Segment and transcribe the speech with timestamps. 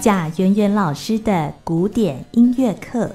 [0.00, 3.10] 贾圆圆老师的古典音乐课。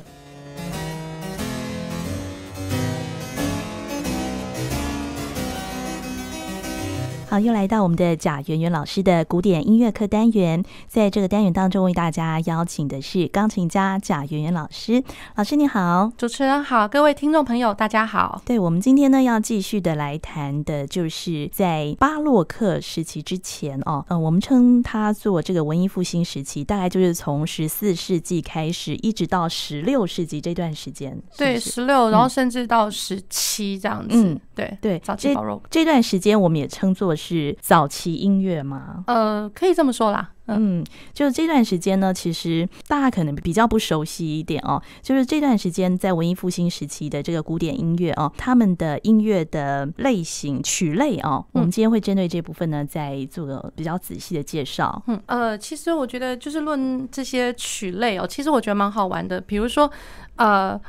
[7.36, 10.64] 好，又来到我们的贾圆圆老师的古典音乐课单元。
[10.88, 15.04] 在这个单元当中，为大家邀请的是钢琴家贾圆圆老师。
[15.36, 18.42] 老师你好，主持人好，各位听众朋友大家好。
[18.46, 31.22] 对，我们今天呢要继续的来谈的，就是在巴洛克时期之前哦，嗯，我们称它做这个文艺复兴时期，大概就是从十四世纪开始，一直到十六世纪这段时间。
[31.38, 34.16] 对，十六，然后甚至到十七这样子。
[34.16, 35.36] 嗯，对对，早期
[35.70, 39.04] 这段时间我们也称作是早期音乐吗？
[39.08, 40.32] 呃，可以这么说啦。
[40.48, 44.80] 嗯，就是这段时间呢，其实大家可能比较不熟悉一点哦。
[45.02, 55.02] 就是这段时间在文艺复兴时期的这个古典音乐哦，他们的音乐的类型曲类哦，我们今天会针对这部分呢，再做个比较仔细的介绍。
[55.08, 59.42] 嗯，呃，其实我觉得就是论这些曲类哦，其实我觉得蛮好玩的。
[59.42, 59.92] 比如说，
[60.36, 60.80] 呃。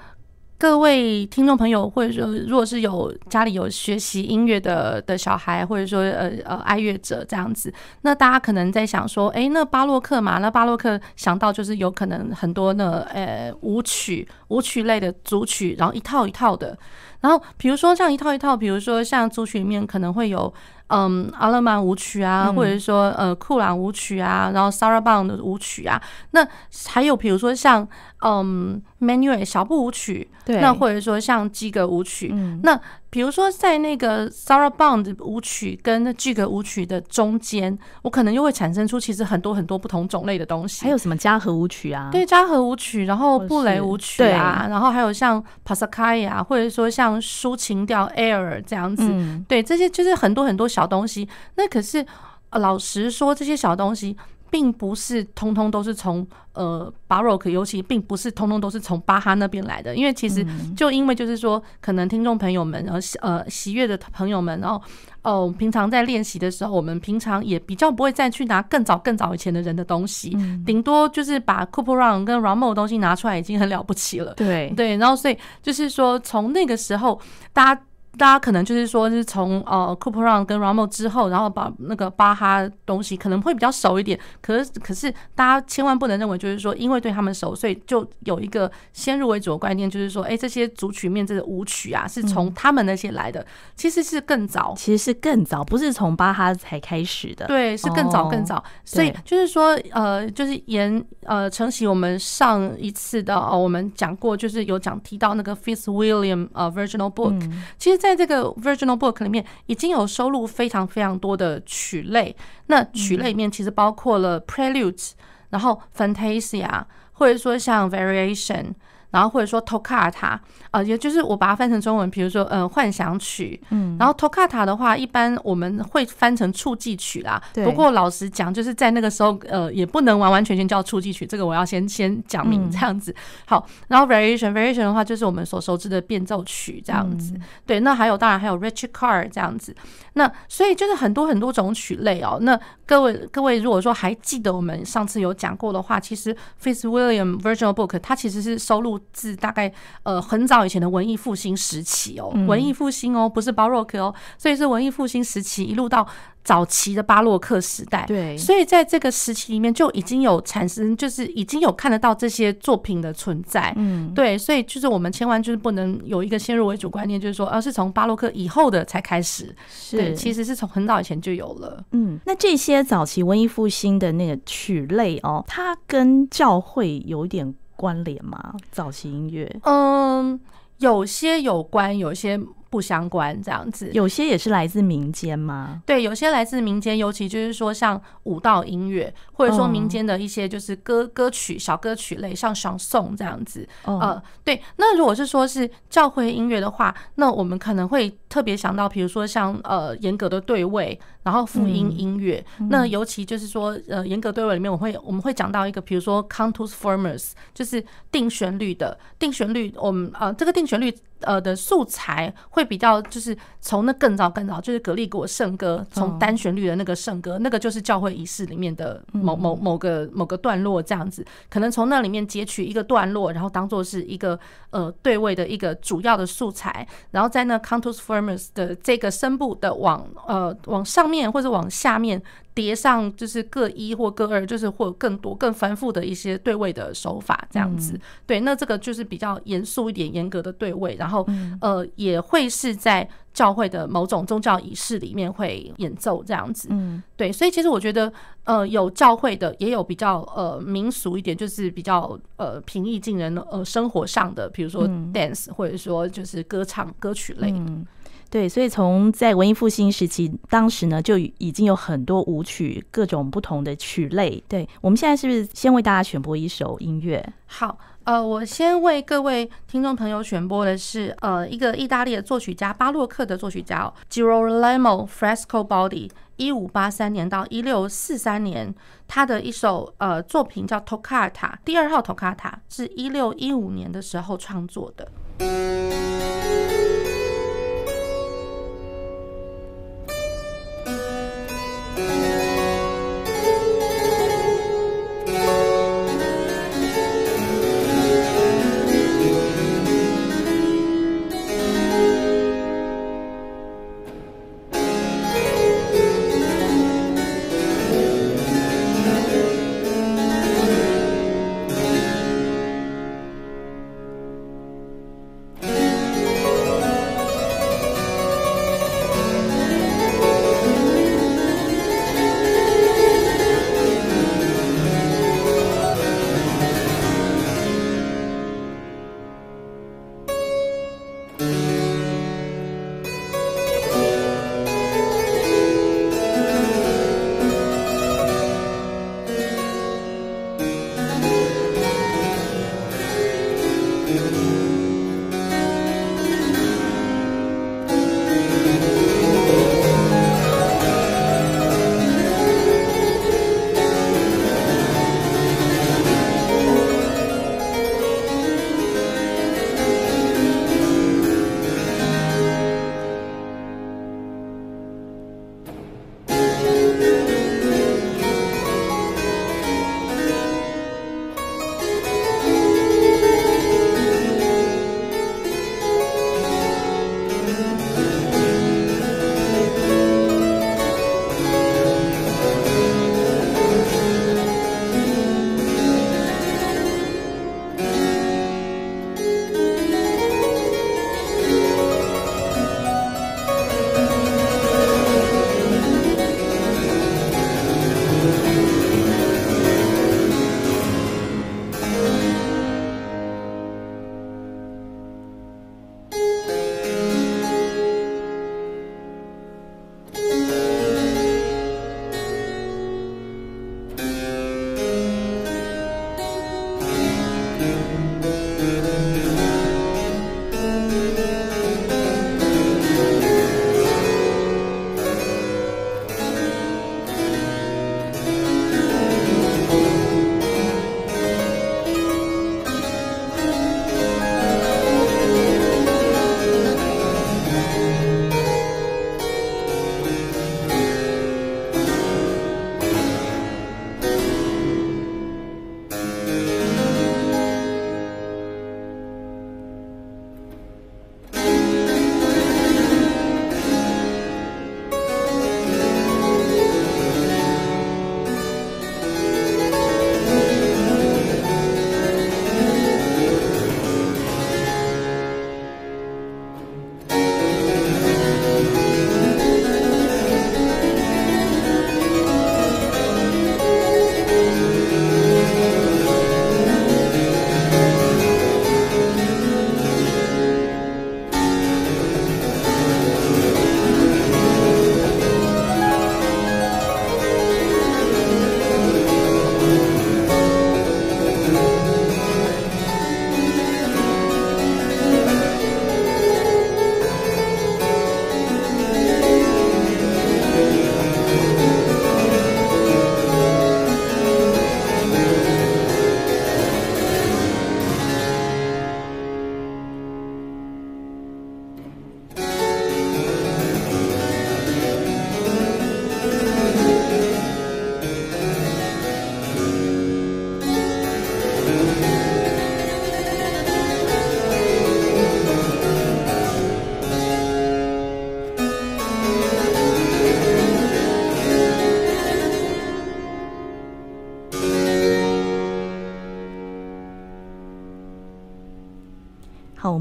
[0.59, 16.77] 各位听众朋友，或者说如果是有家里有学习音乐的的小孩，或者说呃呃爱乐者这样子，那大家可能在想说，哎，那巴洛克嘛，那巴洛克想到就是有可能很多呢，呃舞曲舞曲类的组曲，然后一套一套的，
[17.20, 20.53] 然后比如说像一套一套，比如说像组曲里面可能会有。
[20.89, 26.47] 嗯，阿勒曼舞曲啊，或者说呃库朗舞曲啊，然后 Sarabande 的舞曲啊，那
[26.89, 27.87] 还有比如说像
[28.25, 42.11] 嗯 Manuel 小步舞曲，对，那或者说像基格舞曲，嗯、那比如说在那个 Sarabande 舞曲跟那基格舞曲的中间，我可能又会产生出其实很多很多不同种类的东西，还有什么嘉禾舞曲啊？
[42.13, 50.67] 对，嘉禾舞曲，然后布雷舞曲啊，然后还有像 Passacaglia，或者说像抒情调 Air 这样子，嗯、对，这些就是很多很多。
[50.67, 52.05] 小东西，那可是
[52.51, 54.17] 老实说，这些小东西
[54.51, 59.95] 并不是通通都是从呃 baroque，，尤其并不是通通都是从巴哈那边来的。
[59.95, 60.46] 因为其实
[60.77, 64.80] 就因为就是说，可能听众朋友们，然后呃喜悦的朋友们，然后
[65.23, 74.33] 哦，平常在练习的时候，我们平常也比较不会再去拿更早更早以前的人的东西，顶多就是把 Couperon 跟 Rameau 的东西拿出来，已经很了不起了。
[74.35, 77.20] 对对，然后所以就是说，从那个时候
[77.52, 77.83] 大家。
[78.19, 84.19] 大家可能就是说，是从呃库珀朗跟 Rameau 之后，然后把那个巴哈东西可能会比较熟一点。
[84.41, 93.45] 可是，可是大家千万不能认为，就是说，因为对他们熟，所以就有一个先入为主的观念，就是说，哎，这些主曲面这个舞曲啊，是从他们那些来的。
[93.75, 97.47] 其实是更早，其实是更早，不是从巴哈才开始的。
[97.47, 98.65] 对，是更早更早。
[98.85, 107.39] 所以就是说，呃，就是沿呃承袭我们上一次的哦，我们讲过，就是有讲提到那个 Fitzwilliam 呃 Virginal Book，
[107.77, 108.05] 其实。
[108.06, 112.34] 在这个 Virginal Book 里面，已经有收录非常非常多的曲类。
[112.67, 115.12] 那曲类里面其实包括了 Preludes，
[115.50, 118.74] 然后 Fantasia，或者说像 Variation。
[119.17, 120.39] 然后或者说 Toccata，
[120.73, 127.43] 呃，也就是我把它翻成中文，比如说呃幻想曲，嗯，然后 Toccata 的话，一般我们会翻成触伎曲啦。
[127.65, 133.15] 不过老实讲，就是在那个时候，呃，也不能完完全全叫触伎曲，这个我要先先讲明这样子。
[133.47, 137.33] 好，然后 Variation Variation 的话，就是我们所熟知的变奏曲这样子。
[137.65, 139.75] 对，那还有当然还有 Richicar 这样子。
[140.12, 142.38] 那所以就是很多很多种曲类哦。
[142.43, 149.00] 那各位各位如果说还记得我们上次有讲过的话，其实 Fitzwilliam Virginal Book 它其实是收录。
[149.12, 149.72] 自大概
[150.02, 156.06] 呃很早以前的文艺复兴时期哦，文艺复兴哦，不是巴洛克哦，所以是文艺复兴时期一路到
[156.44, 158.05] 早期的巴洛克时代。
[158.06, 163.72] 对，所以在这个时期里面就已经有产生，就是已经有看得到这些作品的存在。
[163.76, 169.55] 嗯，对，所以就是我们千万就是不能有一个先入为主观念，就是说而是从巴洛克以后的才开始。
[169.69, 171.84] 是，对，其实是从很早以前就有了。
[171.93, 178.55] 嗯，那这些早期文艺复兴的那个曲类哦，它跟教会有一点关联吗？
[178.73, 180.41] 早期音乐，嗯，
[180.79, 183.91] 有些有关，有些不相关，这样子。
[183.93, 185.83] 有些也是来自民间吗？
[185.87, 193.69] 对，有些来自民间，尤其就是说像舞蹈音乐，或者说民间的一些就是歌歌曲、小歌曲类，像小颂这样子。
[193.85, 194.61] 呃，对。
[194.77, 200.99] 那如果是说是教会音乐的话，那我们可能会特别想到，比如说像呃严格的对位。
[201.27, 209.75] 然后福音音乐，嗯、那尤其就是说，呃，严格对位里面，我会我们会讲到一个，比如说 contus formers，就是定旋律的定旋律。
[209.77, 224.40] 我们呃，这个定旋律呃的素材会比较就是从那更早更早，就是格利国圣歌，从单旋律的那个圣歌，那个就是教会仪式里面的某某某个某个段落这样子，可能从那里面截取一个段落，然后当做是一个
[224.70, 231.26] 呃对位的一个主要的素材，然后在那 cantus firmus 的这个声部的往呃往上面。
[231.26, 232.23] 或者往下面
[232.56, 237.93] 叠上就是各一或各二，就是或更多更繁复的一些对位的手法这样子。
[237.93, 246.69] 嗯、对，那这个就是比较严肃一点、严格的对位，然后、嗯、呃也会是在教会的某种宗教仪式里面会演奏这样子。
[246.70, 248.11] 嗯，对，所以其实我觉得
[248.44, 257.50] 呃有教会的，也有比较呃民俗一点，就是比较呃平易近人呃生活上的，比如说 dance、嗯、或者说就是歌唱歌曲类。
[257.50, 257.87] 嗯
[258.28, 264.43] 对，所以从在文艺复兴时期，当时呢就已经有很多舞曲，各种不同的曲类。
[264.49, 267.25] 对，我们现在是不是先为大家选播一首音乐？
[267.46, 278.75] 好，呃，我先为各位听众朋友选播的是呃一个意大利的作曲家，巴洛克的作曲家 Girolamo Frescobaldi，一五八三年到一六四三年，
[279.06, 285.08] 他的一首呃作品叫 Toccata，第二号 Toccata，是一六一五年的时候创作的。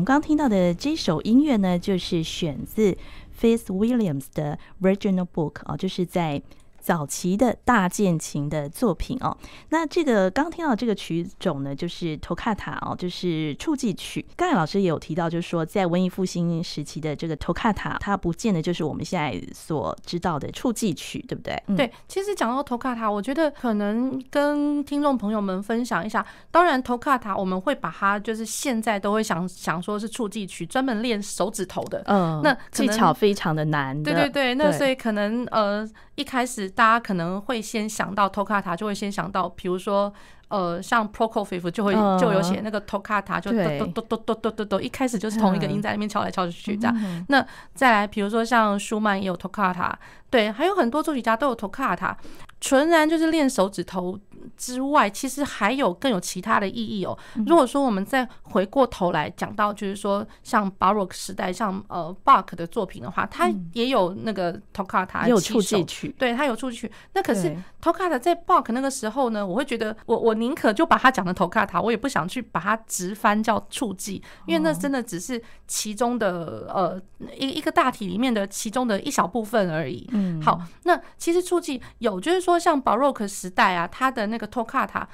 [0.05, 2.95] 们刚听到的这首音乐呢，就是选自
[3.41, 6.43] Fitz Williams 的 Original Book 啊，就是在。
[6.85, 9.35] 早期的大键琴的作品哦，
[9.69, 14.23] 那这个刚听到这个曲种呢，就是 Toccata 哦，就是触技曲。
[14.35, 21.59] 刚才老师也有提到，就是说在文艺复兴时期的这个 Toccata，它不见得就是我们现在所知道的触技曲，对不对？
[21.65, 26.23] 嗯、对，其实讲到 Toccata，我觉得可能跟听众朋友们分享一下。
[26.51, 32.03] 当然，Toccata 我们会把它就是现在都会想想说是触技曲，专门练手指头的。
[32.05, 34.13] 嗯，那技巧非常的难的。
[34.13, 35.89] 对对对，那所以可能呃。
[36.15, 40.13] 一开始大家可能会先想到 Toccata，就会先想到，比如说，
[40.47, 47.25] 呃，像 Prokofiev 就会就有写那个 Toccata，就嘟嘟嘟嘟嘟嘟嘟，一开始就是同一个音在那边敲来敲去这样。
[47.27, 49.91] 那再来，比如说像舒曼也有 Toccata，
[50.29, 52.15] 对，还有很多作曲家都有 Toccata，
[52.61, 54.19] 纯然就是练手指头。
[54.57, 57.17] 之外，其实还有更有其他的意义哦。
[57.45, 66.91] 如果说我们再回过头来讲到，就是说像 Baroque 时代，像呃 Bach 的作品的话，它也有那个 Toccata，有触技曲，对，它有触技曲。
[67.13, 77.01] 那可是 Toccata 在 Bach 那个时候呢，我会觉得我我宁可就把它讲的 Toccata，我也不想去把它直翻叫触技，因为那真的只是其中的呃
[77.37, 80.07] 一一个大体里面的其中的一小部分而已。
[80.11, 85.05] 嗯，好，那其实触技有，就是说像 Baroque 时代啊，它的那个 Toccata，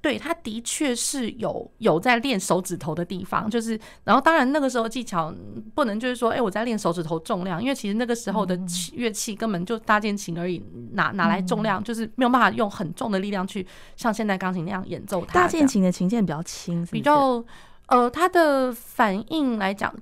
[0.00, 5.34] 对，他的确是有有在练手指头的地方，就是，然后当然那个时候技巧
[5.74, 8.56] 不能就是说，哎，我在练手指头重量，因为其实那个时候的
[8.92, 15.34] 乐器根本就搭键琴而已，哪哪来重量，就是没有办法用很重的力量去像现代钢琴那样演奏它。
[15.34, 17.44] 大键琴的琴键比较轻，比较
[17.88, 19.92] 呃，它的反应来讲，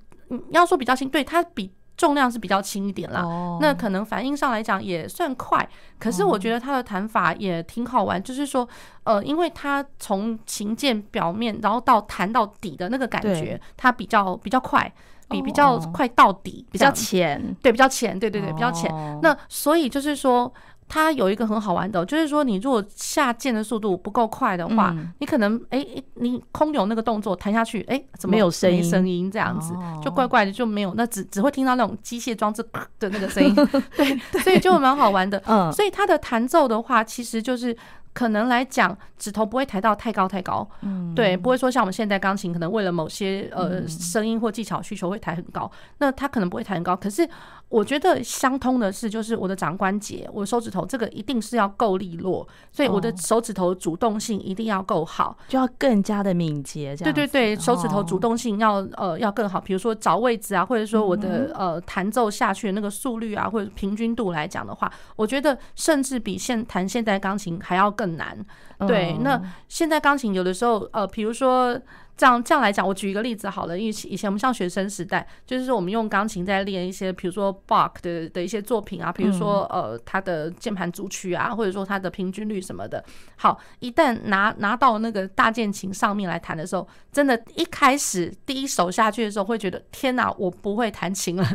[0.50, 1.70] 要说比较轻，对，它比。
[1.96, 3.58] 重量是比较轻一点啦，oh.
[3.60, 5.66] 那可能反应上来讲也算快，
[5.98, 8.68] 可是我觉得它的弹法也挺好玩，就是说，
[9.04, 14.92] 呃，因为它从琴键表面，然后到弹到底的那个感觉，它比较比较快，
[15.28, 16.72] 比比较快到底，oh.
[16.72, 18.90] 比较浅，对，比较浅，对对对，比较浅。
[18.90, 19.20] Oh.
[19.22, 20.52] 那所以就是说。
[20.88, 28.83] 它有一个很好玩的，就是说你如果下键的速度不够快的话，你可能哎，你空有那个动作弹下去，哎，怎么没有声音？
[28.83, 32.62] 声音这样子就怪怪的，就没有，那只只会听到那种机械装置
[32.99, 33.55] 的那个声音，
[33.97, 35.43] 对，所以就蛮好玩的。
[35.47, 37.76] 嗯，所以它的弹奏的话，其实就是。
[38.16, 46.96] 可能来讲，指头不会抬到太高太高，嗯，对，不会说像我们现在钢琴，可能为了某些呃声音或技巧需求会抬很高，那它可能不会抬很高。
[46.96, 47.28] 可是
[47.68, 56.96] 我觉得相通的是，就是我的掌关节，我的手指头这个一定是要够利落，所以我的手指头主动性一定要够好，就要更加的敏捷。
[56.96, 68.05] 这样，对对对，手指头主动性要呃要更好，比如说找位置啊，或者说我的呃弹奏下去的那个速率啊，或者平均度来讲的话，我觉得甚至比现弹现代钢琴还要更。
[68.06, 68.38] 很难，
[68.86, 69.16] 对。
[69.20, 71.80] 那现在钢琴有的时候，呃，比如说。
[72.18, 83.04] 这样这样来讲，我举一个例子好了，因为以前我们上学生时代，就是说我们用钢琴在练一些，比如说 Bach 的的一些作品啊，比如说呃它的键盘组曲啊，或者说它的平均律什么的。
[83.36, 91.46] 好，一旦拿拿到那个大键琴上面来弹的时候，真的，一开始第一首下去的时候，会觉得天哪，我不会弹琴了。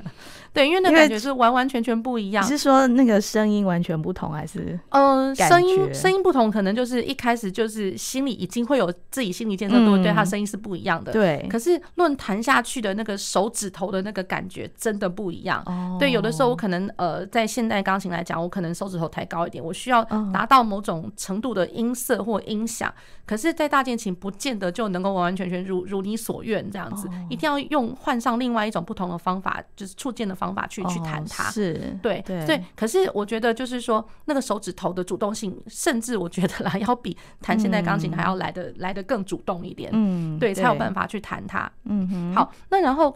[0.53, 2.43] 对，因为那感觉是完完全全不一样。
[2.43, 10.41] 你是说那个声音完全不同，还是嗯，声音声音不同，可能就是一开始就是心里已经会有自己心理建设，对对，他声音。
[10.51, 11.47] 是不一样的，对。
[11.49, 15.63] 可是论弹下去的那个手指头的那个感觉，真的不一样。
[15.97, 20.03] 对，有的时候我可能呃，在现代钢琴来讲，我可能手指头抬高一点，我需要
[20.33, 22.93] 达到某种程度的音色或音响。
[23.25, 31.43] 可是，在大键琴不见得就能够完完全全如如你所愿这样子，一定要用换上另外一种不同的方法，就是触键的方法去去弹它。
[31.51, 32.61] 是，对，对。
[32.75, 39.91] 可是我觉得就是说，那个手指头的主动性，甚至我觉得啦，要比弹现代钢琴还要来的来的更主动一点。
[39.93, 40.39] 嗯。
[40.39, 41.71] 对，才有办法去弹它。
[41.85, 43.15] 嗯哼，好，那然后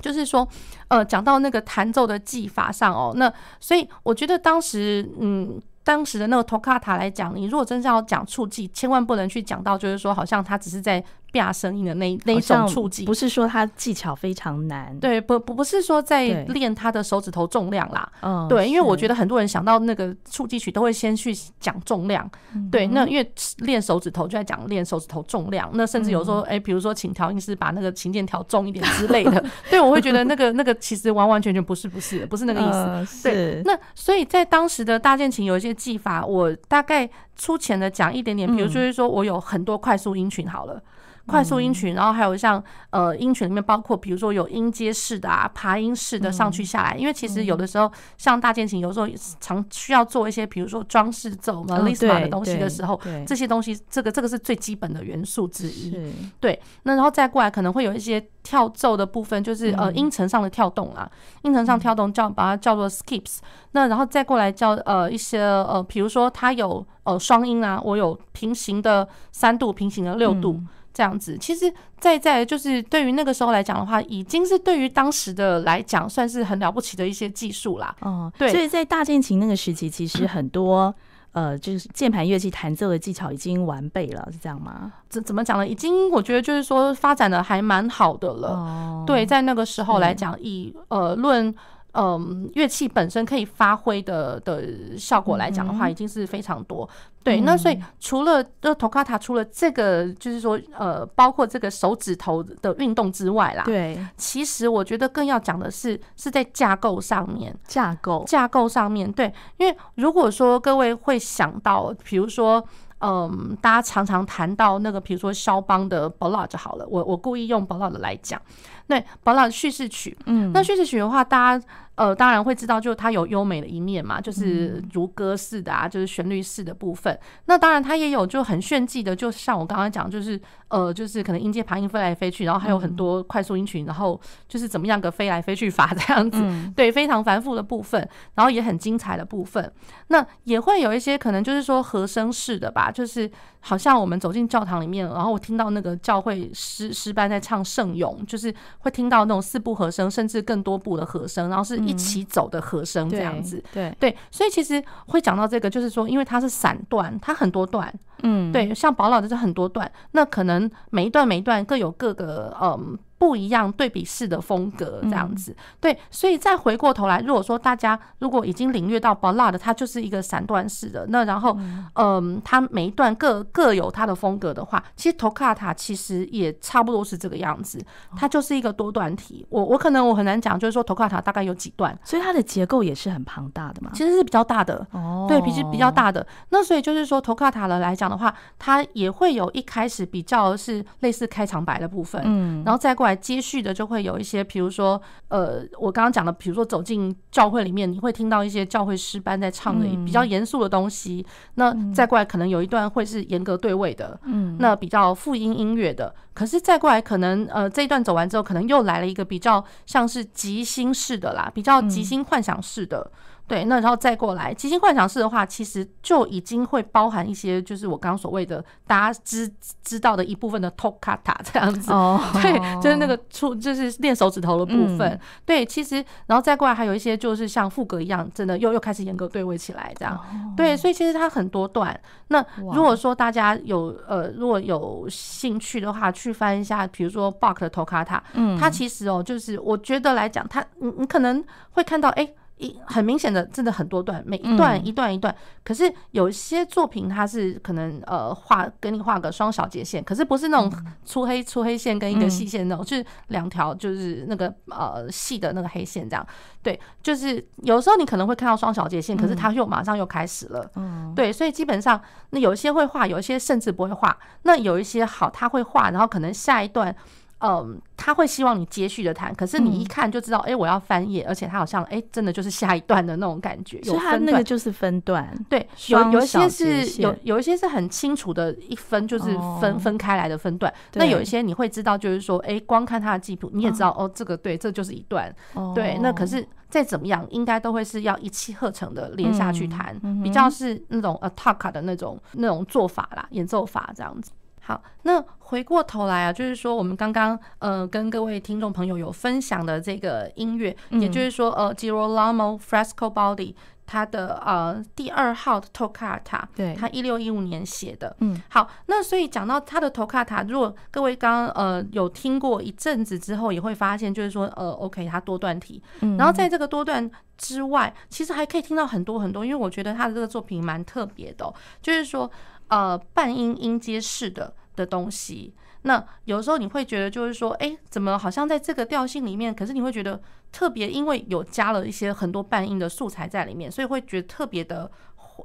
[0.00, 0.48] 就是说，
[0.88, 5.60] 呃，讲到那个弹奏的技法上哦，那所以我觉得当时，嗯。
[5.84, 14.94] 当时的那个 Toccata 来讲，你如果真是要讲触技，千万不能去讲到，就是说好像他只是在变声音的那那一种触技，不是说他技巧非常难。
[14.98, 18.06] 对，不不不是说在练他的手指头重量啦。
[18.20, 22.30] 嗯，对，因为我觉得很多人想到那个触技曲，都会先去讲重量。
[22.70, 29.42] 对，那因为练手指头就在讲练手指头重量，那甚至有时候，哎，比如说请调音师把那个琴键调重一点之类的。
[29.70, 33.22] 对，我会觉得那个那个其实完完全全不是不是不是那个意思。
[33.22, 35.68] 对，那所以在当时的大键琴有一些。
[35.78, 40.82] 技法我大概粗浅的讲一点点，比如就是说我有很多快速音群好了，
[41.28, 49.06] 快速音群，然后还有像呃音群里面包括比如说有音阶式的啊、爬音式的上去下来，因为其实有的时候像大键琴有时候
[49.38, 55.94] 常需要做一些比如说装饰奏、melisma 的东西的时候，这些东西这个这个是最基本的元素之一。
[56.40, 61.10] 对，那然后再过来可能会有一些跳奏的部分，就是呃音程上的跳动啊，
[61.42, 63.38] 音程上跳动叫把它叫做 skips。
[63.72, 70.58] 那然后再过来叫呃一些呃比如说它有呃双音啊，我有平行的三度、平行的六度。
[70.94, 77.94] 这样子，其实在在就是对于那个时候来讲的话，已经是对于当时的来讲算是很了不起的一些技术啦。
[78.00, 80.92] 哦，对，所以在大键琴那个时期，其实很多
[81.32, 84.92] 呃，就是键盘乐器弹奏的技巧已经完备了，是这样吗？
[85.08, 85.66] 怎怎么讲呢？
[85.66, 88.48] 已经我觉得就是说发展的还蛮好的了。
[88.48, 91.54] 哦，对，在那个时候来讲，以呃论。
[91.92, 96.88] 嗯，乐器本身可以发挥的的效果来讲的话，已经是非常多。
[96.92, 112.64] 嗯、对，那所以除了这托卡塔，除了这个就是说，呃，包括这个手指头的运动之外啦，对，其实我觉得更要讲的是是在架构上面，架构架构上面对，因为如果说各位会想到，比如说。
[113.00, 116.84] 嗯，大家常常谈到那个，比如说肖邦的 Ballade 就好了。
[116.88, 118.42] 我我故意用 Ballade 来讲，
[118.88, 120.16] 对 Ballade 叙事曲。
[120.26, 127.16] 嗯，那叙事曲的话，大家呃当然会知道，就是它有优美的一面嘛，就是如歌似的啊，就是旋律式的部分。
[127.46, 136.42] 那当然它也有就很炫技的，就像我刚刚讲，就是呃就是可能音阶爬音飞来飞去，然后还有很多快速音群，然后就是怎么样个飞来飞去法这样子，
[136.74, 138.00] 对，非常繁复的部分，
[138.34, 139.70] 然后也很精彩的部分。
[140.08, 142.90] 那也会有一些可能就是说和声式的吧。
[142.90, 143.30] 就是
[143.68, 153.58] 好像我们走进教堂里面，然后我听到那个教会诗诗班在唱圣咏，就是会听到那种四部和声，甚至更多部的和声，然后是一起走的和声这样子。
[153.58, 162.98] 嗯、对对，对，所以其实会讲到这个，就是说，因为它是散段，它很多段，嗯，对，像宝老的是很多段，那可能每一段每一段各有各个嗯。
[163.18, 171.58] 不一样对比式的风格这样子，对，所以再回过头来，如果说大家如果已经领略到 Ballade 它就是一个散段式的，那然后
[171.94, 177.84] 嗯，它每一段各各有它的风格的话，其实 Toccata 其实也差不多是这个样子，
[178.16, 179.44] 它就是一个多段体。
[179.50, 184.86] 我我可能我很难讲，就是说 Toccata 大概有几段，所以它的结构也是很庞大的嘛，其实是比较大的。
[184.92, 186.24] 哦，对，比较比较大的。
[186.50, 193.18] 那所以就是说 Toccata 的来讲的话，它也会有一开始比较是类似开场白的部分，嗯，然后再过来。
[193.28, 201.26] 接续的就会有一些，比如说，呃，我刚刚讲的，比如说走进教会里面，你会听到一些教会诗班在唱的比较严肃的东西。
[201.56, 206.14] 那再过来，可能有一段会是严格对位的，嗯，那比较复音音乐的。
[206.32, 213.10] 可是再过来，可能呃这一段走完之后，可能又来了一个比较像是即兴式的啦，比较即兴幻想式的。
[213.48, 219.50] 对，那然后再过来，即兴幻想式的话，其实就已经会包含一些，就是我刚刚所谓的大家知
[219.82, 221.90] 知道的一部分的 toccata 这样子。
[221.90, 225.08] 哦， 对，就是那个出就是练手指头的部分。
[225.08, 230.14] 嗯、对，其实然后再过来还有一些，就是像副歌一样，真的又又开始严格对位起来这样。
[230.14, 231.98] 哦、对，所以其实它很多段。
[232.28, 242.28] 那如果说大家有呃如果有兴趣的话，去翻一下，比如说 Bach 的 toccata，嗯，它其实哦，就是我觉得来讲，它你你可能会看到，哎。
[242.58, 245.34] 一很明显的，真的很多段，每一段一段一段。
[245.64, 250.72] 可是有些作品它是可能呃画给你画个双小节线，可是不是那种
[251.04, 256.26] 粗黑粗黑线跟一个细线那种，就是两条就是那个呃细的那个黑线这样。
[256.62, 260.70] 对，就是有时候你可能会看到双小节线，可是它又马上又开始了。
[260.76, 264.18] 嗯，对，所以基本上那有一些会画，有一些甚至不会画。
[264.42, 266.94] 那有一些好，他会画，然后可能下一段。
[267.40, 273.80] 嗯，他会希望你接续的弹，可是你一看就知道，哎、嗯欸，我要翻页，而且他好像，哎、欸，真的就是下一段的那种感觉。
[273.82, 279.26] 所以他那个就是分段，对，有有一些是有有一些是很清楚的一分，就是
[279.60, 280.72] 分、哦、分开来的分段。
[280.94, 285.32] 那有一些你会知道，就是说，哎、欸，光看他的记谱，你也知道，哦，哦，这个对，这就是一段。
[285.54, 294.32] 哦、对，那可是再怎么样，应该都会是要一气呵成的连下去弹，嗯、比较是那种 attacca 的那种那种做法啦，演奏法这样子。
[294.68, 303.54] 好，那回过头来啊，就是说我们刚刚呃跟各位听众朋友有分享的这个音乐，嗯、也就是说呃，Girolamo Frescobaldi
[303.86, 308.14] 他的呃第二号的 Toccata，对，他一六一五年写的。
[308.20, 322.30] 嗯，好，那所以讲到他的 Toccata，如果各位刚刚呃有听过一阵子之后，也会发现就是说呃，OK，他多段体，嗯、然后在这个多段之外，其实还可以听到很多很多，因为我觉得他的这个作品蛮特别的、哦，就是说。
[322.68, 330.20] 呃，半音音阶式的的东西，那有时候你会觉得就是说，哎，怎么好像在这个调性里面，可是你会觉得
[330.52, 334.90] 特别，因为有加了一些很多半音的素材在里面，所以会觉得特别的，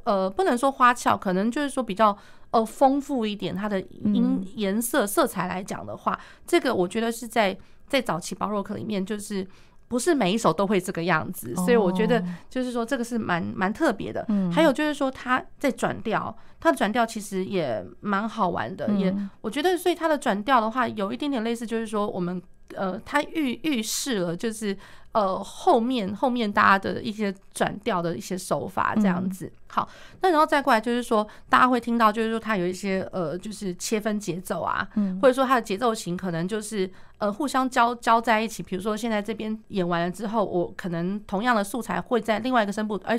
[0.04, 2.18] 呃，不能说花俏，可能就是说比较
[2.52, 7.58] 呃丰富一点，它的音颜色色彩来讲的话，这个我觉得是在
[7.88, 9.48] 在早期巴洛克里面就是。
[9.88, 14.26] 不是每一首都会这个样子，所以我觉得就是说这个是蛮蛮特别的。
[14.52, 22.42] 还有就是说他在转调，他的转调其实也蛮好玩的，也我觉得，所以他的转调的话有一点点类似，就是说我们
[22.76, 24.78] 呃，他预预示了就是。
[25.14, 29.88] 呃，后面后面大家的一些转调的一些手法这样子，好，
[30.22, 34.90] 那然后再过来就是说，大家会听到就是说它有一些呃，就是切分节奏啊，
[35.22, 43.16] 或者说它的节奏型可能就是呃互相交交在一起，比如说现在这边演完了之后，我可能同样的素材会在另外一个声部，哎，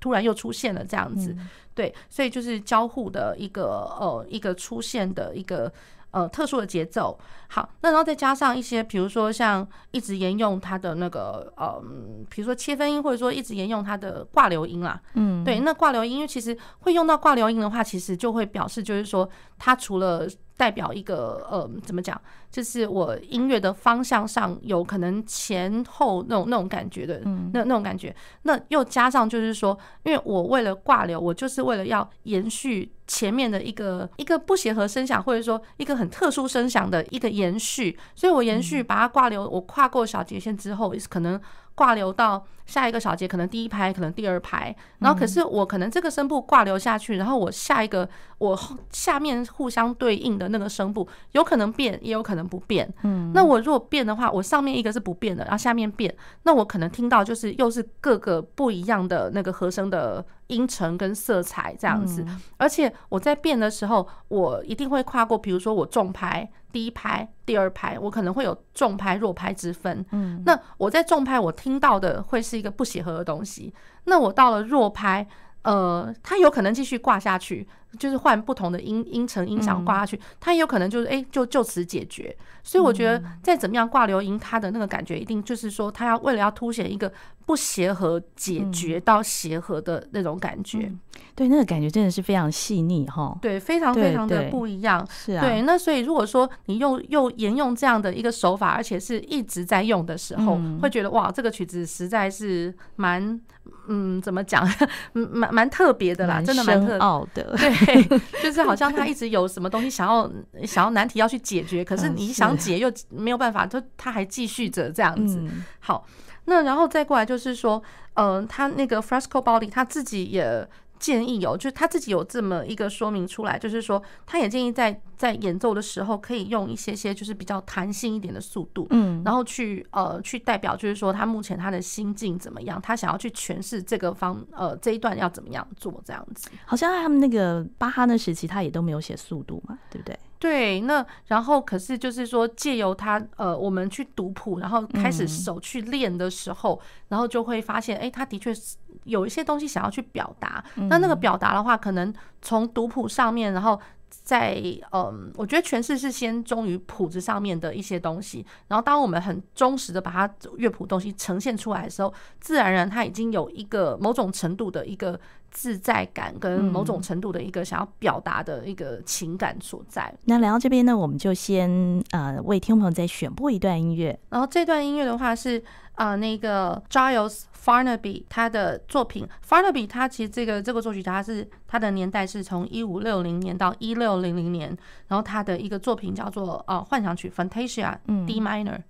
[0.00, 1.36] 突然又出现了这样子，
[1.74, 3.64] 对，所以就是交互的一个
[4.00, 5.70] 呃一个出现的一个。
[6.14, 11.82] 呃，特殊的节奏，好，那然后再加上一些，比如说像一直沿用它的那个，呃，
[12.30, 19.28] 比如说切分音，或者说一直沿用它的挂留音啦，嗯，对，那挂留音，因为其实会用到挂留音的话，其实就会表示就是说，
[19.64, 22.20] 它除了代表一个呃，怎么讲？
[22.50, 27.22] 就是我音乐的方向上有可能前后那种那种感觉的，
[27.54, 28.14] 那那种感觉。
[28.42, 41.40] 那又加上就是说，因为我为了挂流，我就是为了要延续前面的一个一个不协和声响，或者说一个很特殊声响的一个延续，所以我延续把它挂流，我跨过小节线之后，可能。
[41.74, 48.08] 挂留到下一个小节，可能第一排，可能第二排，然后可是我可能这个声部挂留下去，然后我下一个
[48.38, 48.58] 我
[48.90, 52.88] 下面互相对应的那个声部有可能变，也有可能不变。
[53.02, 62.24] 嗯，那我如果变的话，我上面一个是不变的，然后下面变，那我可能听到就是又是各个不一样的那个和声的音程跟色彩这样子。
[62.56, 66.48] 而且我在变的时候，我一定会跨过，比如说我重拍。
[66.72, 70.04] 第一拍、第二拍，我可能会有重拍、弱拍之分。
[70.10, 73.72] 嗯，那我在重拍，我听到的会是一个不协和的东西。
[74.04, 75.24] 那我到了弱拍，
[75.62, 77.68] 呃，它有可能继续挂下去。
[77.98, 82.34] 就是换不同的音音程音响挂下去，它也有可能就是哎，就就此解决。
[82.62, 87.12] 所以我觉得再怎么样挂流音，它的那个感觉一定就是说，它要为了要凸显一个
[87.44, 90.90] 不协和解决到协和的那种感觉。
[91.34, 93.36] 对，那个感觉真的是非常细腻哈。
[93.42, 95.06] 对，非常非常的不一样。
[95.10, 95.44] 是啊。
[95.44, 103.38] 对，那所以如果说你用又沿用这样的一个手法，而且是一直在用的时候，会觉得哇，这个曲子实在是蛮
[103.88, 104.66] 嗯，怎么讲，
[105.12, 107.54] 蛮蛮特别的啦，真的蛮特奥的。
[107.58, 108.20] 对。
[108.42, 110.30] 就是好像他一直有什么东西想要
[110.66, 115.42] 想要难题要去解决，可是你想解又没有办法，就他还继续着这样子。
[115.80, 116.06] 好，
[116.44, 117.82] 那然后再过来就是说，
[118.14, 120.68] 嗯，他那个 Fresco Body 他自己也。
[121.04, 136.48] 建议有，就是他自己有这么一个说明出来，就是说，他也建议在在演奏的时候可以用一些些就是比较弹性一点的速度，嗯，然后去呃去代表，就是说他目前他的心境怎么样，他想要去诠释这个方呃这一段要怎么样做这样子。
[136.64, 140.18] 好像他们那个巴哈那时期他也都没有写速度嘛，对不对？
[140.38, 148.76] 对，那然后可是就是说借由他呃我们去读谱，然后开始手去练的时候，然后就会发现，哎，他的确是。
[149.04, 152.12] 有一些东西想要去表达，那那个表达的话，可能
[152.42, 153.80] 从读谱上面，然后
[154.22, 154.56] 在
[154.92, 165.18] 嗯，我觉得诠释是先忠于谱子上面的一些东西，然后当我们很忠实的把它乐谱东西呈现出来的时候，自然而然它已经有一个某种程度的一个
[165.54, 170.14] 自在感，跟某种程度的一个想要表达的一个情感所在。
[170.24, 171.70] 那来到这边呢，我们就先
[172.10, 175.64] 呃为听众朋友再选播一段音乐，然后这段音乐的话是
[175.94, 177.44] 啊那个 Giles。
[177.64, 184.68] Farnaby 他的作品，Farnaby 他其实这个这个作曲家是他的年代是从一五六零年到一六零零年，
[185.08, 188.72] 然后他的一个作品叫做呃幻想曲 Fantasia D minor。
[188.72, 188.84] 汉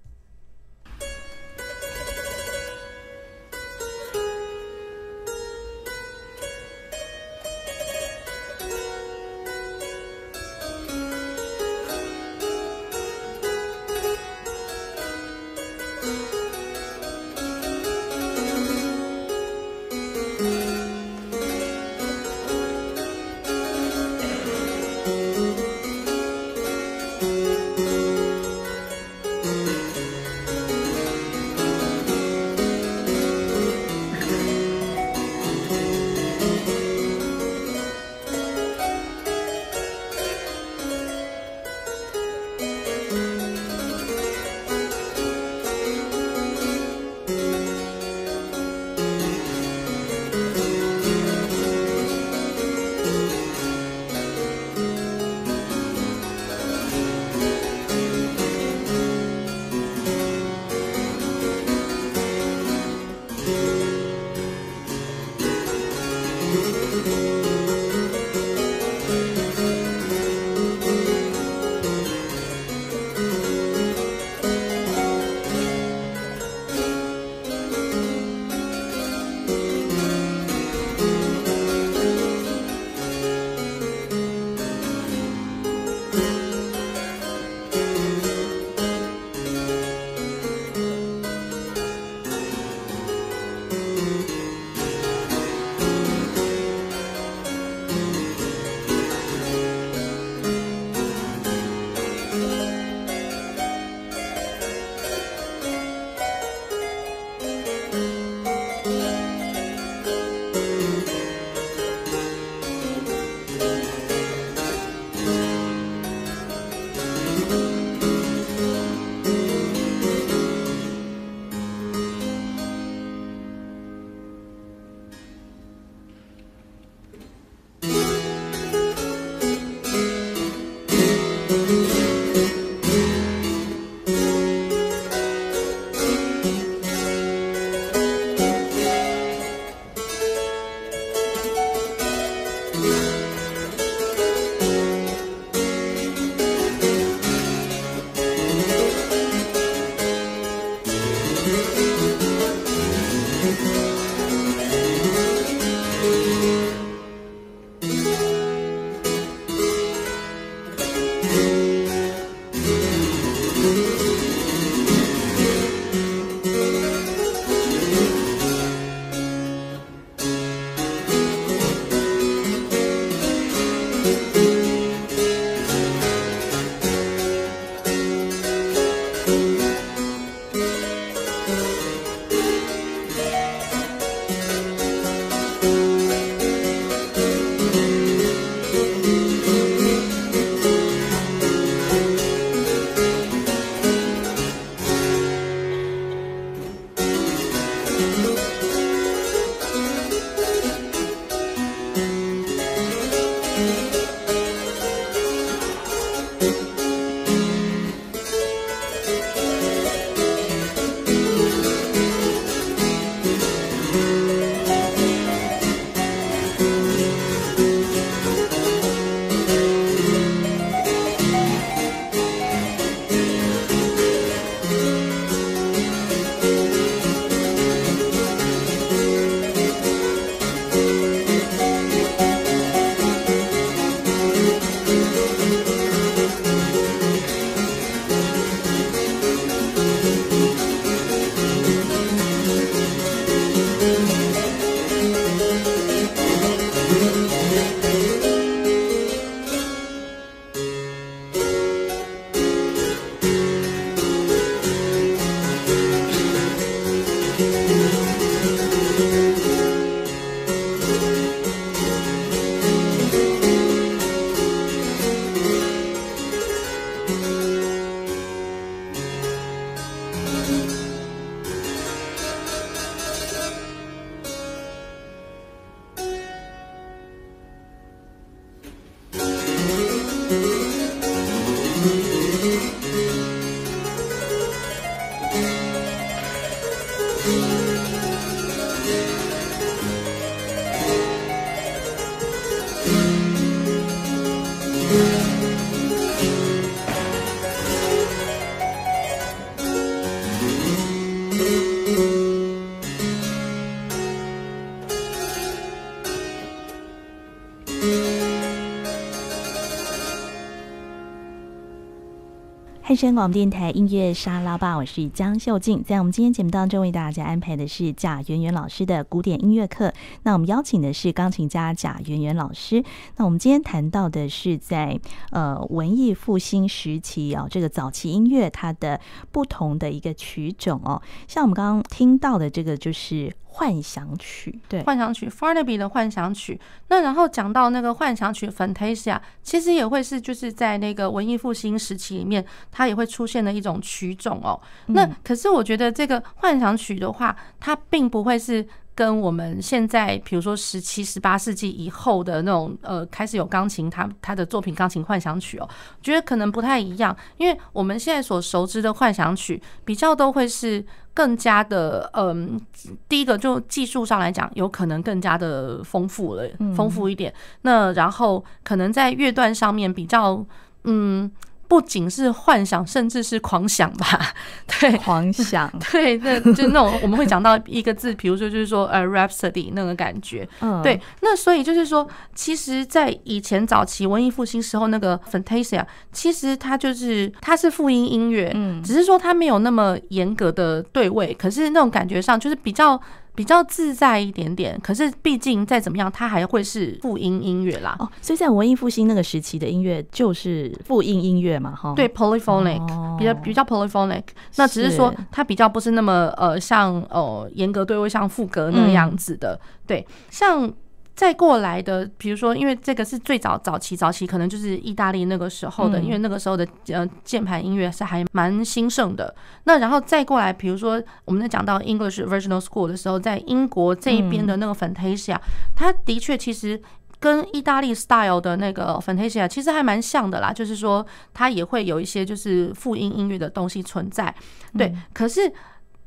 [313.04, 315.84] 声广播电台音乐沙拉吧，我是江秀静。
[315.84, 319.92] 在我们今天节目当中，为大家安排的是贾圆圆老师的古典音乐课。
[320.22, 322.82] 那我们邀请的是钢琴家贾圆圆老师。
[323.18, 324.98] 那我们今天谈到的是在
[325.32, 328.98] 呃文艺复兴时期啊，这个早期音乐它的
[329.30, 331.02] 不同的一个曲种哦。
[331.28, 333.30] 像我们刚刚听到的这个就是。
[333.54, 336.60] 幻想曲，对，幻想曲，Farnaby 的幻想曲。
[336.88, 344.60] 那然后讲到那个幻想曲，Fantasia，其实也会是就是在那个文艺复兴时期里面，它也会出现的一种曲种哦。
[344.86, 348.66] 那可是我觉得这个幻想曲的话，它并不会是。
[348.94, 355.68] 跟我们现在，比如说十七、十八世纪以后的那种，呃，开始有钢琴，他他的作品《钢琴幻想曲》哦，
[356.02, 362.60] 觉得可能不太一样，因为我们现在所熟知的幻想曲，比较都会是更加的，嗯，
[363.08, 367.34] 第一个就技术上来讲，有可能更加的丰富了，丰富一点。
[367.62, 370.44] 那然后可能在乐段上面比较，
[370.84, 371.30] 嗯。
[371.66, 374.34] 不仅是幻想，甚至是狂想吧？
[374.80, 381.00] 对，狂想， 对，那就那种我们会讲到一个字，比如说就是说呃，rhapsody 那个感觉，嗯，对。
[381.20, 393.00] 那所以就是说，其实，在以前早期文艺复兴时候，那个 Fantasia，其实它就是它是复音音乐，嗯，只是说它没有那么严格的对位，可是那种感觉上就是比较。
[393.34, 397.96] 比较自在一点点，可是毕竟再怎么样，它还会是复音音乐啦。
[397.98, 401.92] 哦，所以在文艺复兴那个时期的音乐就是复音音乐嘛，哈。
[401.94, 404.22] 对，polyphonic，哦，比较比较 polyphonic。
[404.56, 410.72] 那只是说它比较不是那么呃像呃严格对位像副歌那个样子的，嗯，对，像。
[411.14, 419.32] 再过来的，比如说，因为这个是最早早期早期，可能就是意大利那个时候的，因为那个时候的呃键盘音乐是还蛮兴盛的。
[419.62, 425.38] 那然后再过来，比如说我们在讲到 English Original School 的时候，在英国这一边的那个 Fantasia，
[425.76, 426.82] 它的确其实
[427.20, 434.34] 跟意大利 Style 的那个 Fantasia 其实还蛮像的啦，就是说它也会有一些就是复音音乐的东西存在。
[434.76, 435.52] 对，可是。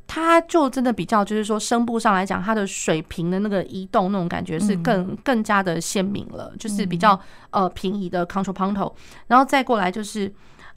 [0.07, 7.19] 它就真的比较，就是说声部上来讲，它的水平的那个移动那种感觉是更更加的鲜明了，就是比较
[7.51, 8.91] 呃平移的 contrapunto，
[9.27, 10.33] 然后再过来就是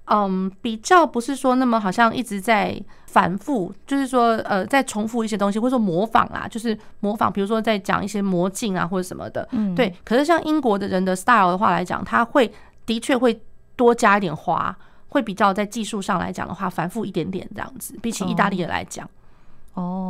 [0.06, 9.94] 嗯比较不是说那么好像一直在反复，就是说呃在重复一些东西，或者说模仿啦，就是模仿，比如说在讲一些魔镜啊或者什么的，对。
[10.04, 12.52] 可是像英国的人的 style 的话来讲，他会
[12.84, 13.40] 的确会
[13.76, 14.76] 多加一点花，
[15.08, 19.06] 会比较在技术上来讲的话繁复一点点这样子，比起意大利的来讲。
[19.06, 19.10] 哦，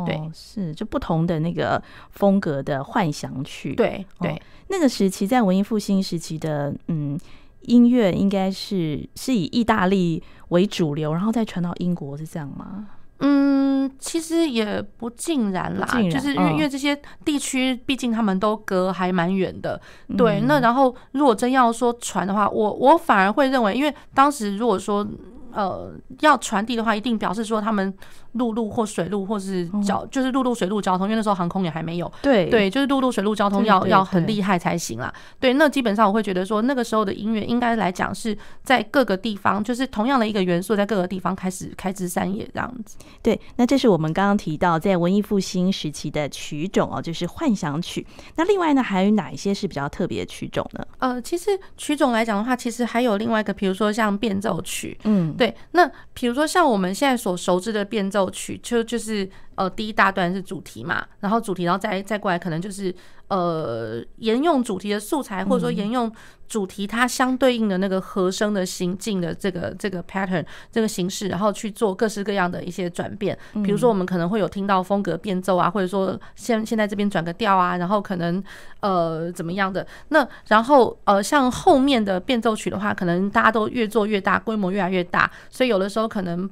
[0.05, 1.81] 对，是就不同的那个
[2.11, 7.19] 风格的幻想曲，对对、哦，那个时期在文艺复兴时期的嗯
[7.61, 12.87] 音乐，应该是是以意大利为主流，然后再传到英国，是这样吗？
[13.19, 20.41] 嗯，其实也不尽然啦，然就是因为因为这些地区毕竟他们都隔还蛮远的，嗯、对。
[20.41, 25.07] 那然后如果真要说传的话，我我反而会认为，因为当时如果说。
[25.53, 27.93] 呃，要传递的话，一定表示说他们
[28.33, 32.11] 陆路或水路或是交，就是陆路水路交通，因为那时候航空也还没有。
[32.21, 35.13] 对对，就是陆路水路交通要要很厉害才行啦。
[35.39, 42.97] 对，那基本上我会觉得说，那个时候的音乐应该来讲是在各个地方，就是同样的一个元素，在各个地方开始开枝散叶这样子。
[43.21, 48.05] 对，那这是我们刚刚提到在文艺复兴时期的曲种哦，就是幻想曲。
[48.37, 50.85] 那另外呢，还有哪一些是比较特别的曲种呢？
[50.99, 55.35] 呃，其实曲种来讲的话，其实还有另外一个，比如说像变奏曲，嗯。
[55.41, 59.27] 对，那比如说像我们现在所熟知的变奏曲，就就是
[59.61, 62.93] 呃第一大段是主题嘛，然后主题，然后再再过来可能就是
[63.27, 66.11] 呃沿用主题的素材，或者说沿用。
[66.51, 73.37] 主题它相对应的那个和声的行进的这个这个 pattern 这个形式，然后去做各式各样的一些转变。
[73.63, 78.43] 比如说，我们可能会有听到风格变奏啊，或者说现现在这边转个调啊，然后可能
[78.81, 79.87] 呃怎么样的。
[80.09, 86.45] 那然后呃像后面的变奏曲的话，可能大家都越做越大，规模越来越大，所以有的时候可能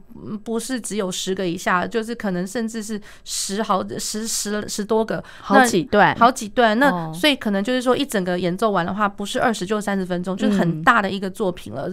[0.46, 6.80] 不是只有十个以下，就是可能甚至是十好十十十多个，好几段，好几段。
[6.80, 9.90] 那所以可能就是说一整个演奏完的话，不是二十就是。
[9.90, 11.90] 三十分钟就是很大的一个作品了，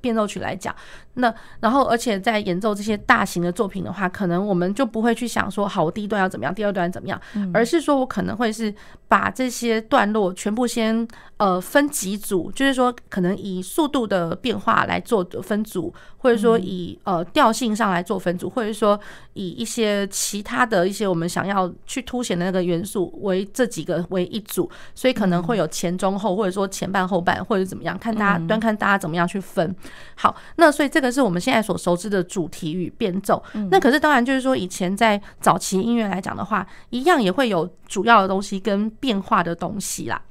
[0.00, 0.72] 变奏曲来讲。
[1.14, 7.20] 那然后，而且在演奏这些大型的作品的话，可能我们就不会去想说，好，我第一段要怎么样，第二段怎么样，
[7.52, 8.72] 而是说我可能会是
[9.08, 18.98] 把这些段落全部先呃分几组，就是说可能以速度的变化来做分组，或者说以呃调性上来做分组，或者说
[19.32, 29.74] 以一些其他的一些我们想要去凸显的那个元素为这几个为一组，所以可能会有前中后，或者说前半后半，或者怎么样，看大家端看大家怎么样去分。
[30.14, 33.42] 好，那所以这个是我们现在所熟知的主题与变奏。
[33.70, 40.22] 那可是当然就是说，以前在早期音乐来讲的话，一样也会有主要的东西跟变化的东西啦。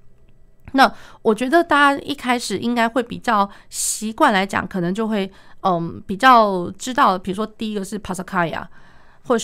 [0.73, 5.31] 那我觉得大家一开始应该会比较习惯来讲，可能就会
[5.61, 8.63] 嗯比较知道，比如说第一个是 Passacaglia
[9.25, 9.39] 或者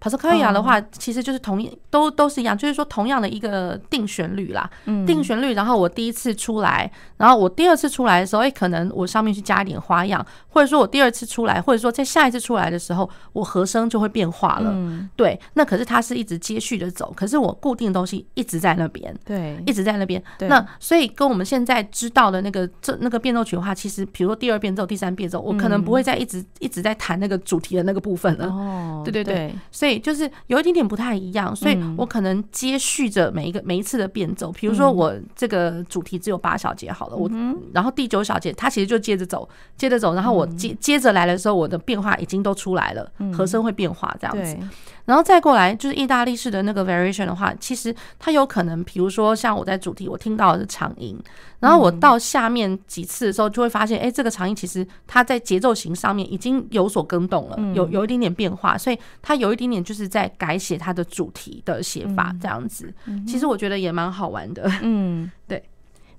[0.00, 0.20] Chaconne。
[0.20, 4.68] Passacaglia 的话，其实就是同一都都是一样，就是说同样的一个定旋律啦，
[5.06, 5.54] 定旋律。
[5.54, 14.74] 然后我第一次出来，然后我第二次出来的时候，哎，可能我上面去加一点花样，或者说我第二次出来，或者说在下一次出来的时候，我和声就会变化了。
[15.16, 20.22] 对，那可是它是一直接续的走，可是我固定的东西一直在那边，对，一直在那边。
[20.40, 28.46] 那所以跟我们现在知道的那个这那个变奏曲的话，其实比如说第二变奏、第三变奏，我可能不会再一直一直在弹那个主题的那个部分了。
[28.46, 29.89] 哦，对对对，所以。
[29.90, 37.28] 对，就是有一点点不太一样，所以我可能接续着每一个每一次的变奏，比如说我这个主题只有八小节好了，我
[37.72, 44.56] 然后第九小节它其实就接着走，接着走，然后我接接着来的时候，我的变化已经都出来了，和声会变化这样子。
[45.04, 51.18] 然后再过来就是意大利式的那个 variation 的话，其实它有可能，比如说像我在主题我听到的是长音，
[51.58, 62.92] 然后我到下面几次的时候就会发现，哎，这个长音其实它在节奏型上面已经有所更动了，有有一点点变化，所以它有一点点就是在改写它的主题的写法这样子。
[63.26, 65.62] 其实我觉得也蛮好玩的，嗯， 对。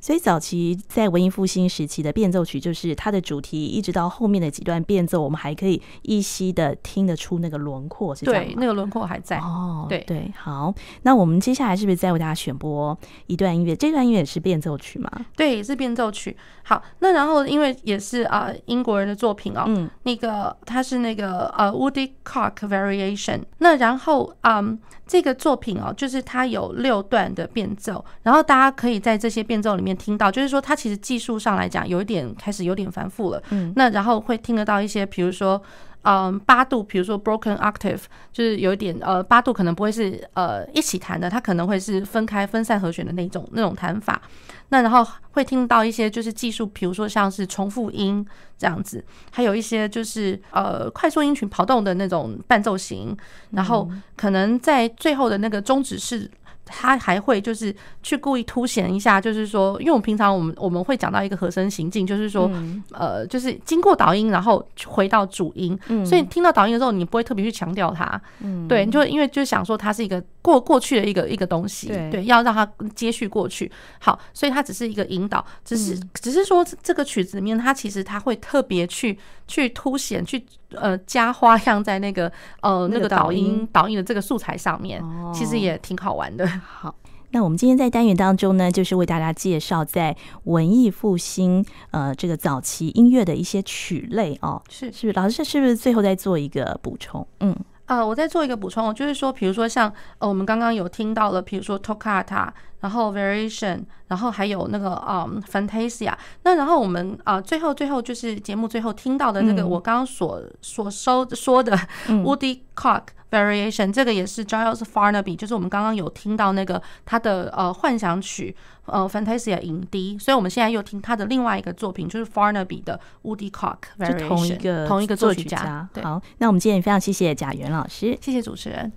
[0.02, 8.50] 所以早期在文艺复兴时期的变奏曲，就是它的主题一直到后面的几段变奏，我们还可以依稀的听得出那个轮廓，是这样吗？
[8.50, 9.38] 对，那个轮廓还在。
[9.38, 10.74] 哦，对对，好，
[11.04, 12.98] 那我们接下来是不是再为大家选播
[13.28, 13.76] 一段音乐？
[13.76, 15.10] 这段音乐也是变奏曲吗？
[15.38, 16.36] 对，是变奏曲。
[16.64, 23.42] 好，那然后因为也是啊、呃、英国人的作品哦，嗯，那个它是那个呃 Woody Cock Variation。
[23.60, 24.80] 那然后嗯。
[25.08, 33.42] 这个作品哦，就是它有六段的变奏，然后大家可以在这些变奏里面听到，就是说它其实技术上来讲有一点开始有点繁复了。
[33.50, 35.62] 嗯，那然后会听得到一些，比如说，
[36.04, 44.22] 嗯，八度，比如说 broken octave，就是有一点呃，八度可能不会是呃一起弹的，它可能会是分开分散和弦的那种那种弹法。
[44.70, 48.26] 那然后会听到一些就是技术，比如说像是重复音
[48.58, 53.16] 这样子，还有一些就是呃快速音群跑动的那种伴奏型，
[53.52, 56.30] 然后可能在最后的那个终止式。
[56.72, 62.50] 他还会就是去故意凸显一下，就是说，因为我们平常我们我们会讲到一个和声行进，就是说，
[62.92, 68.20] 呃，就是经过导音，然后回到主音，所以听到导音的时候，你不会特别去强调它，
[68.68, 73.70] 对，就因为就想说它是一个过过去的一个一个东西，对，要让它接续过去。
[74.00, 79.18] 好，所以它只是一个引导，只是只是说这个曲子里面，它其实它会特别去
[79.48, 80.44] 去凸显去。
[80.76, 85.04] 呃，加花样在那个呃那个导音导音的这个素材上面，
[85.34, 86.48] 其实也挺好玩的。
[86.66, 86.96] 好，
[87.32, 90.16] 那我们今天在单元当中呢，就是为大家介绍在
[90.46, 94.62] 文艺复兴呃这个早期音乐的一些曲类哦。
[94.70, 95.14] 是是不是？
[95.14, 97.26] 老师是不是最后再做一个补充？
[97.40, 97.56] 嗯。
[97.88, 102.48] 呃，我再做一个补充，就是说，比如说像呃，我们刚刚有听到了，比如说 Toccata，
[102.82, 106.14] 然后 variation 然后还有那个嗯 fantasia
[106.44, 111.78] 那然后我们啊最后最后就是节目最后听到的那个我刚刚所所收说的
[112.08, 118.54] woody cock variation 这个也是 JOYOS farnaby 就是我们刚刚有听到那个他的呃幻想曲
[118.86, 128.18] 呃 fantasia 影笛所以我们现在又听他的另外一个作品就是 farnaby 的 woody cock 就同一个同一个作曲家好那我们今天也非常谢谢贾元老师。
[128.22, 128.92] 谢谢主持人。